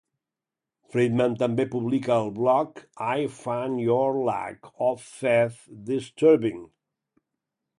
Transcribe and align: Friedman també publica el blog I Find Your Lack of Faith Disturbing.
Friedman 0.93 1.33
també 1.41 1.65
publica 1.75 2.15
el 2.21 2.31
blog 2.39 2.81
I 3.09 3.27
Find 3.41 3.83
Your 3.89 4.17
Lack 4.31 4.73
of 4.87 5.05
Faith 5.21 5.61
Disturbing. 5.91 6.65